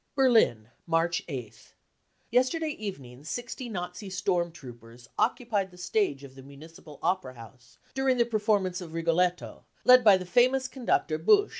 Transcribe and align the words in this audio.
"Berlin, 0.15 0.69
March 0.87 1.23
8th. 1.27 1.73
Yesterday 2.31 2.69
evening 2.71 3.23
sixty 3.23 3.69
Nazi 3.69 4.09
storm 4.09 4.51
troopers 4.51 5.07
occupied 5.19 5.69
the 5.69 5.77
stage 5.77 6.23
of 6.23 6.33
the 6.33 6.41
Municipal 6.41 6.97
Opera 7.03 7.35
House, 7.35 7.77
during 7.93 8.17
the 8.17 8.25
performance 8.25 8.81
of 8.81 8.95
Rigolette 8.95 9.37
7 9.37 9.55
^ 9.55 9.61
led 9.85 10.03
by 10.03 10.17
the 10.17 10.25
famous 10.25 10.67
conductor 10.67 11.19
Busch. 11.19 11.49